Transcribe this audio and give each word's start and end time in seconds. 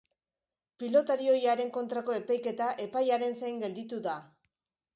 Pilotari 0.83 1.29
ohiaren 1.33 1.69
kontrako 1.75 2.17
epaiketa 2.21 2.71
epaiaren 2.89 3.39
zain 3.45 3.63
gelditu 3.67 4.05
da. 4.11 4.19